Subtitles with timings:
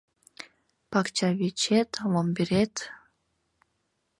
[0.91, 2.75] Пакчавечет— ломберет